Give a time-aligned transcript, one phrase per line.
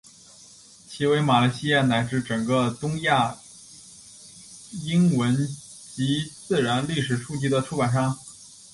[0.89, 3.37] 其为马来西亚乃至整个东南亚
[4.83, 5.47] 英文
[5.93, 8.17] 及自然历史书籍的出版商。